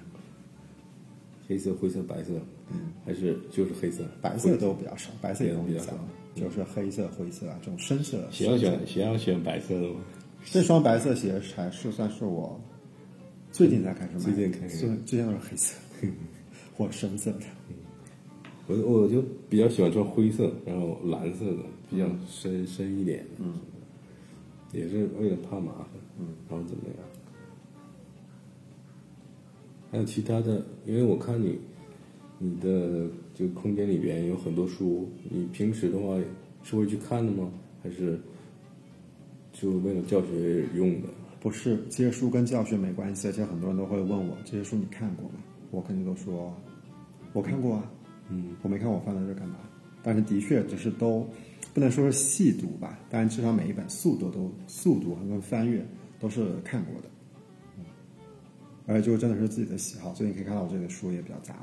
[1.48, 2.34] 黑色、灰色、白色，
[2.72, 5.94] 嗯，还是就是黑色，白色都比较少，白色也比较少，
[6.36, 8.26] 就是黑色、灰色啊这种深色。
[8.32, 10.00] 喜要选喜要选白色的吗？
[10.46, 12.62] 这双白色鞋还是算是我
[13.52, 15.76] 最近才开始买，最近开始最之前都是黑色
[16.76, 17.42] 或深色的。
[18.68, 21.58] 我我就比较喜欢穿灰色，然后蓝色的
[21.90, 23.54] 比较深深一点，嗯，
[24.74, 25.88] 也是为了怕麻烦，
[26.20, 26.96] 嗯，然后怎么样？
[29.92, 31.60] 还有其他的，因为我看你
[32.40, 36.20] 你的这个空间里边有很多书，你平时的话
[36.64, 37.52] 是会去看的吗？
[37.84, 38.20] 还是
[39.54, 41.08] 就为了教学用的？
[41.40, 45.36] 不是，这些书跟教学没关系，而且很多人都会问我这些书你看过吗？
[45.76, 46.54] 我肯定都说
[47.34, 47.92] 我看过啊，
[48.30, 49.58] 嗯，我没看我放在这干嘛？
[50.02, 51.28] 但是的确只是都
[51.74, 55.86] 不能说是细读吧，当然至少每一本速读都速读和跟翻阅
[56.20, 57.10] 都是看过的，
[57.78, 57.84] 嗯，
[58.88, 61.56] 而且就真的是自己的喜好，所以你可以看到我这里的书也比较杂。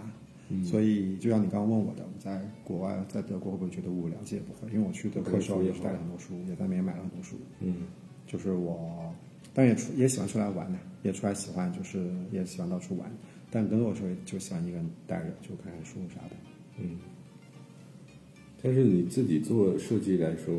[0.62, 4.18] 所以，就像你刚刚问我的，我在国外，在德国会不会觉得无聊？
[4.22, 7.36] 其实也不会，因为我去德国的时候也是带了很多书，也在那边买了很多书。
[7.60, 7.86] 嗯，
[8.26, 9.10] 就是我，
[9.54, 13.10] 当然也出也喜欢出来玩的，也出来喜欢就是也喜欢到处玩，
[13.52, 16.36] 但更多的时候就喜欢一个人待着，就看看书啥的。
[16.80, 16.96] 嗯
[18.64, 20.54] 但是你自己做设计来说，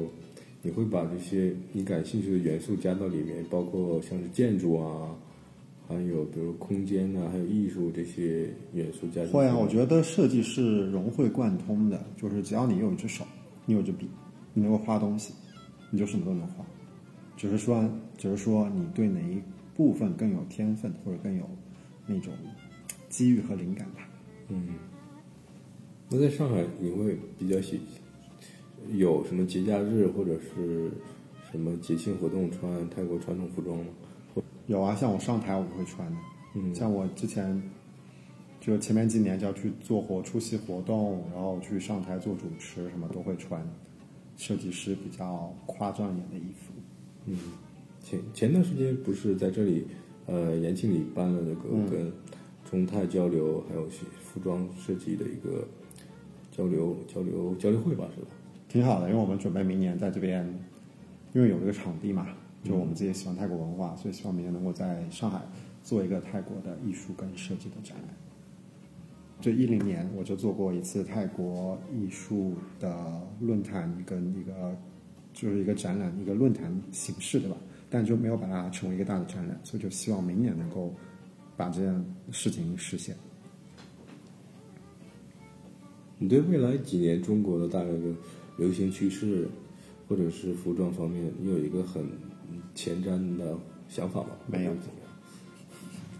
[0.61, 5.15] 你会把这些你感兴趣的元素加到里面，包括像是建筑啊，
[5.87, 9.31] 还有比如空间啊，还有艺术这些元素加进去。
[9.31, 13.25] 会啊，我觉得设计是融会贯通的，就是只要你有一只手，
[13.65, 14.09] 你有一支笔，
[14.53, 15.33] 你能够画东西，
[15.89, 16.65] 你就什么都能画。
[17.37, 19.41] 只是说，只是说你对哪一
[19.75, 21.49] 部分更有天分，或者更有
[22.05, 22.33] 那种
[23.13, 24.09] 机遇和灵感吧。
[24.49, 24.69] 嗯
[26.09, 27.79] 那在上海，你会比较喜
[28.93, 30.91] 有什么节假日或者是
[31.51, 33.85] 什么节庆活动穿泰国传统服装吗？
[34.65, 36.17] 有啊，像我上台我就会穿的，
[36.55, 37.61] 嗯，像我之前
[38.59, 43.63] 就前面几年就要去做活出席活动，然后去上台做主持，什么都会穿
[44.37, 46.73] 设计师比较夸张一点的衣服。
[47.25, 47.37] 嗯
[48.01, 49.87] 前前段时间不是在这里，
[50.25, 52.11] 呃，延庆里办了那嗯个跟
[52.69, 53.87] 中泰交流还有
[54.21, 55.67] 服装设计的一个
[56.51, 58.27] 交流交流交流会吧，是吧？
[58.67, 60.43] 挺好的，因为我们准备明年在这边，
[61.33, 62.27] 因为有这个场地嘛，
[62.63, 65.41] 就我们自己也喜欢泰国文化，所以希望明年能够在上海
[65.83, 68.15] 做一个泰国的艺术跟设计的展览。
[69.39, 74.75] 这一零年我就做过一次泰国艺术的论坛，一个一个
[75.33, 77.57] 就是一个展览，一个论坛形式，对吧？
[77.89, 80.91] 但就没有把它成为一个大的展览，所以就希望明年能够
[81.57, 83.15] 把这件事情实现。
[86.17, 88.15] 你对未来几年中国的大概的
[88.57, 89.47] 流行趋势，
[90.07, 92.05] 或者是服装方面，你有一个很
[92.73, 93.57] 前瞻的
[93.89, 94.29] 想法吗？
[94.47, 94.99] 没有怎么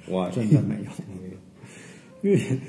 [0.09, 0.13] 样？
[0.13, 0.91] 哇，真的没有，
[2.21, 2.59] 因为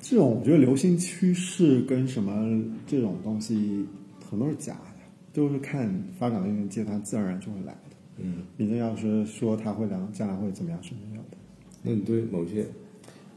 [0.00, 3.84] 这种我觉得流行趋势跟什么这种东西
[4.30, 5.00] 很多是假的，
[5.32, 7.96] 都是看发展的一个阶段，自然而然就会来的。
[8.18, 11.36] 嗯，你这要是说它会凉将来会怎么样是没有的。
[11.86, 12.66] 那你对某些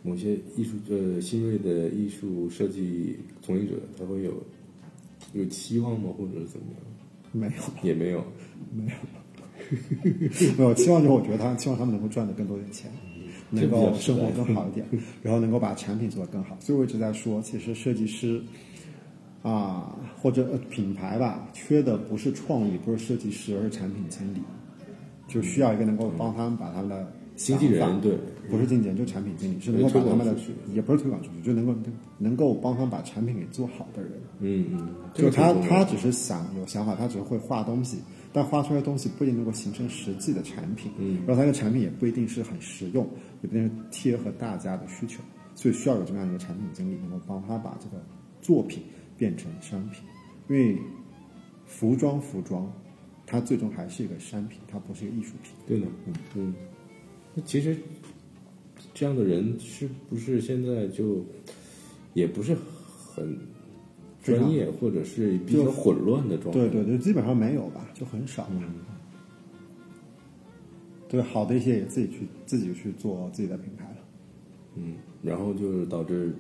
[0.02, 4.34] 某些艺术呃新锐的艺术设计从业者，他会有
[5.34, 6.10] 有期望吗？
[6.18, 6.82] 或者是怎么样？
[7.34, 8.24] 没有，也没有。
[8.74, 8.89] 没有，
[10.58, 12.89] 没有期望，就是我觉得他希望他们能够赚的更多点钱，
[13.50, 14.88] 能够生活更好一点，
[15.22, 16.58] 然后能够把产品做得更好。
[16.60, 18.41] 所以我一直在说，其实设计师
[19.43, 24.39] 啊，或者呃品牌吧，缺的不是创意，不是设计师，而是产品经理，
[25.28, 28.18] 就需要一个能够帮他们把他们的经纪人对
[28.50, 30.36] 不是经纪人，就产品经理，是能够把他们的
[30.74, 31.76] 也不是推广出去，就能够
[32.18, 34.12] 能够帮他们把产品给做好的人。
[34.39, 38.00] 嗯嗯，就他他只是想有想法，他只是会画东西，
[38.32, 40.91] 但画出来的东西不一定能够形成实际的产品。
[40.98, 43.08] 嗯，然后他的产品也不一定是很实用，
[43.41, 45.22] 也不一定是贴合大家的需求，
[45.56, 48.04] 所以需要有这么样一个产品经理，能够帮他把这个
[48.41, 48.84] 作品
[49.18, 50.04] 变成商品。
[50.50, 50.78] 因为
[51.66, 52.72] 服装服装，
[53.26, 55.52] 它最终还是一个商品，它不是一个艺术品。
[55.68, 56.56] 对的，嗯嗯。
[57.34, 57.78] 那其实
[58.93, 61.25] 这样的人是不是现在就
[62.13, 63.38] 也不是很
[64.21, 66.59] 专业，或者是比较混乱的状态？
[66.59, 68.47] 对对对，基本上没有吧，就很少。
[68.51, 68.61] 嗯
[71.09, 73.97] 对，好的一些也自己去自己去做自己的品牌了。
[74.75, 76.34] 嗯，然后就是导致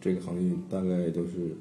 [0.00, 1.52] 这个行业大概都是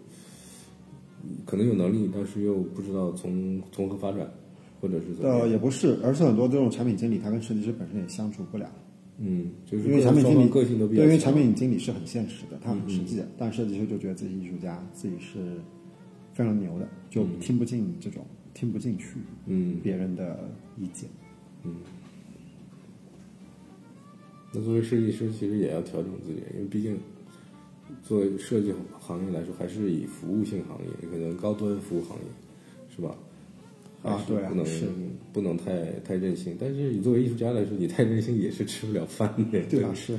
[1.23, 4.31] 嗯可能有能力，但是又不知道从从何发展，
[4.79, 8.71] 或者是怎么呃，也不是，而是很多这种产品经理，他跟设计师本身也相处不了，
[9.19, 15.61] 嗯，就是因为产品经理个性都比较对，因为产品经理是很现实的，他很实际的，但设计师就觉得自己艺术家，自己是
[16.33, 19.77] 非常牛的，就听不进这种，听不进去嗯。
[19.83, 21.09] 别人的意见。
[21.63, 21.75] 嗯。
[24.51, 26.97] 那作为设计师，其实也要调整自己，因为毕竟
[28.03, 32.23] 作为设计行业来说，还是以服务性行业，可能高端服务行业，
[32.95, 33.15] 是吧？
[34.03, 34.65] 啊对啊不能、
[35.33, 36.55] 不能太太任性。
[36.59, 40.17] 但是你作为艺术家来说，你太任性也是吃不了饭的， 对啊，是，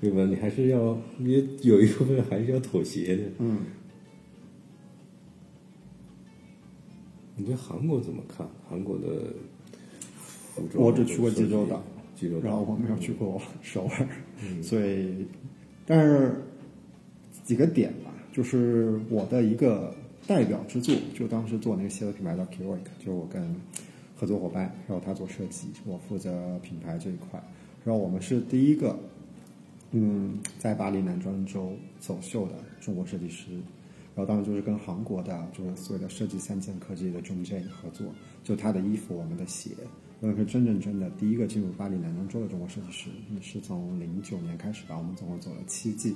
[0.00, 0.24] 对吧？
[0.24, 3.22] 你还是要也有一部分还是要妥协的。
[3.38, 3.58] 嗯，
[7.36, 8.48] 你对韩国怎么看？
[8.68, 9.06] 韩国的
[10.54, 11.82] 服装，我只去过济州岛，
[12.14, 14.08] 济州岛，然后我没有去过首尔，
[14.42, 15.26] 嗯所以，
[15.84, 16.40] 但是
[17.44, 19.92] 几个点吧，就是我的一个
[20.26, 23.54] 代表之作，就当时做那个鞋的品牌叫 Kiroik，就是我跟
[24.16, 27.42] 合作伙伴，然后他做设计，我负责品牌这一块，
[27.84, 28.98] 然后我们是第一个，
[29.92, 33.52] 嗯，在巴黎男装周走秀的中国设计师。
[34.16, 38.06] 然后当时就是跟韩国的，就是所谓的设计三剑科技的 Jun J 合作，
[38.44, 39.70] 就他的衣服，我们的鞋，
[40.20, 43.10] 我们是真正真的第一个进入巴黎男装周的中国设计师，
[43.42, 46.14] 是从零九年开始吧，我们总共走了七季。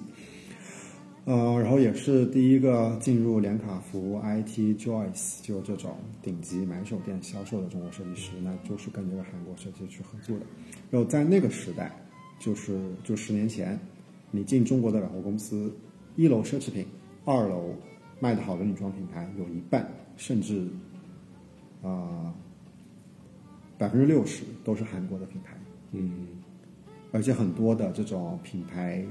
[1.29, 10.47] 呃，然后也是第一个进入连卡佛、IT、Joyce 就这种顶级买手店销售的中国设计师，那就是跟这个韩国设计师去合作的。
[10.91, 11.95] 然后在那个时代，
[12.39, 13.79] 就是就十年前，
[14.31, 15.71] 你进中国的百货公司，
[16.17, 16.87] 一楼奢侈品，
[17.27, 17.75] 二楼
[18.21, 20.67] 卖的好的女装品牌有一半，甚至
[21.83, 22.33] 啊
[23.77, 25.55] 百分之六十都是韩国的品牌。
[25.93, 26.27] 嗯
[27.13, 29.05] 而且很多的这种品牌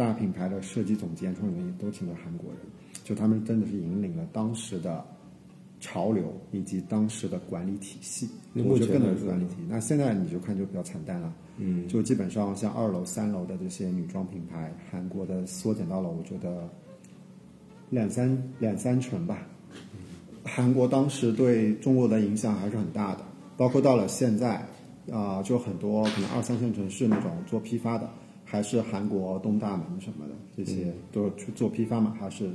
[0.00, 2.60] 大品牌的设计总监、创始人也都请了韩国人，
[3.04, 5.04] 就他们真的是引领了当时的
[5.78, 8.26] 潮流以及当时的管理体系。
[8.54, 9.66] 那我觉得更能目前来说是管理体系。
[9.68, 16.66] 那现在你就看就比较惨淡了，嗯，就基本上像二楼、三楼的这些女装品牌，韩国的缩减到了我觉得
[17.90, 19.46] 两三两三成吧。
[20.42, 23.24] 韩国当时对中国的影响还是很大的，
[23.58, 24.66] 包括到了现在，
[25.12, 28.08] 啊、就很多可能二三线城市那种做批发的，
[28.50, 32.50] 还是韩国东大门什么的，这些都是去做批发嘛，还是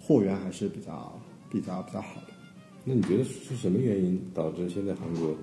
[0.00, 1.12] 货源还是比较
[1.50, 2.28] 比较比较好的。
[2.84, 5.36] 那你觉得是什么原因导致现在韩国，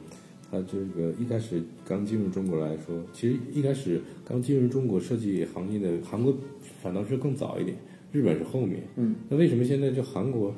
[0.49, 6.35] 它这个一开始刚进入中国来说，其实一开始刚进入中国设计行业的韩国
[6.81, 7.77] 反倒是更早一点，
[8.11, 8.81] 日本是后面。
[8.95, 10.55] 嗯，那为什么现在就韩国，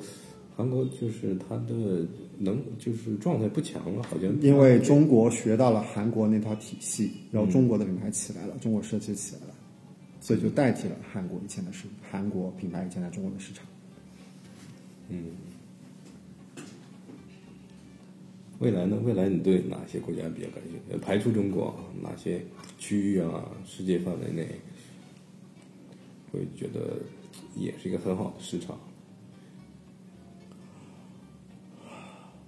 [0.56, 2.06] 韩国就是它的
[2.38, 9.54] 能就是状态不强了，好像因为中国学到了韩国那套体系，然后中国的品牌起来了，中国设计起来了，
[10.18, 13.66] 所以就代替了韩国以前的市，韩国品牌以前在中国的市场。
[15.10, 15.26] 嗯
[18.58, 18.98] 未来呢？
[19.04, 20.80] 未来你对哪些国家比较感兴趣？
[20.90, 22.40] 呃排除中国，哪些
[22.78, 24.48] 区域啊，世界范围内
[26.32, 26.96] 会觉得
[27.54, 28.80] 也是一个很好的市场？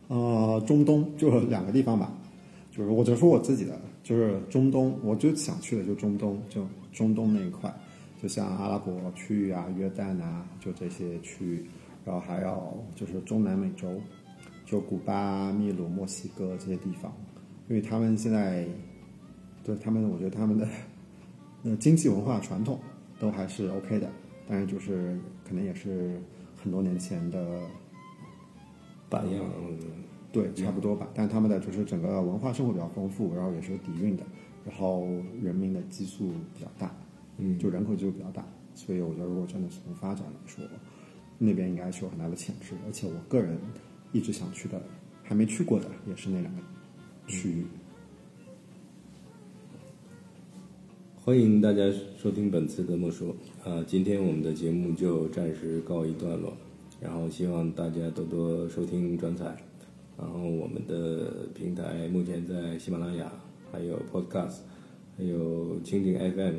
[0.08, 2.12] 呃，中东就两个地方吧，
[2.70, 7.72] 就是我就说我自己的，就是中东，我就想去的就中东，就中东那一块，
[8.20, 11.66] 就像阿拉伯区域啊、约旦啊，就这些区域，
[12.04, 14.00] 然后还有就是中南美洲，
[14.64, 17.12] 就古巴、秘鲁、墨西哥这些地方，
[17.68, 18.66] 因为他们现在，
[19.62, 20.66] 对他们，我觉得他们的
[21.64, 22.80] 呃经济文化传统
[23.18, 24.08] 都还是 OK 的，
[24.48, 26.18] 但是就是可能也是
[26.56, 27.60] 很多年前的
[29.08, 29.44] 榜样，
[30.30, 31.08] 对，差不多吧。
[31.14, 34.22] 但他们的就是整个文化生活比较丰富，然后也是有底蕴的，
[34.64, 35.06] 然后
[35.42, 36.94] 人民的基数比较大，
[37.38, 38.44] 嗯，就人口基数比较大，
[38.74, 40.64] 所以我觉得如果真的是从发展来说，
[41.38, 42.74] 那边应该是有很大的潜质。
[42.86, 43.56] 而且我个人
[44.12, 44.80] 一直想去的，
[45.22, 46.62] 还没去过的也是那两个
[47.26, 47.64] 区域。
[51.24, 51.82] 欢迎大家
[52.16, 56.56] 收听本次的莫说啊，今天我们的节目就暂时告一段落，
[57.00, 59.56] 然后希望大家多多收听转载，
[60.18, 63.32] 然后我们的平台目前在喜马拉雅、
[63.70, 64.58] 还有 Podcast、
[65.16, 66.54] 还有蜻蜓 FM、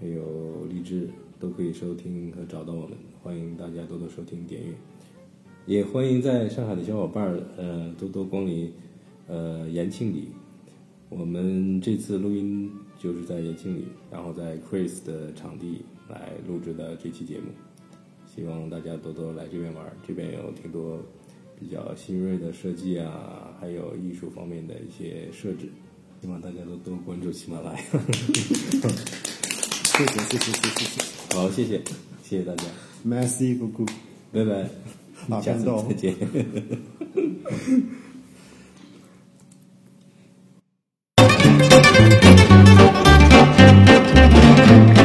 [0.00, 1.08] 还有荔枝
[1.38, 4.72] 都可以收听和找到我们，欢迎大家多多收听点阅，
[5.66, 8.72] 也欢迎在上海的小伙伴儿呃多多光临
[9.26, 10.28] 呃延庆里。
[11.10, 17.46] 我们这次录音就是在延庆里，然后在 Chris 的场地来录制的这期节目，
[18.38, 21.04] 希望大家多多来这边玩，这边有挺多
[21.58, 25.68] 比较新锐的设计啊，还有艺术方面的一些设置。
[26.22, 27.78] 希望大家都多关注喜马拉雅。
[29.82, 31.02] 谢谢谢谢谢谢谢谢，
[31.36, 31.82] 好谢谢
[32.22, 32.62] 谢谢大家。
[33.04, 33.84] Merci，姑姑，
[34.30, 34.70] 拜拜，
[35.42, 36.14] 下次再见。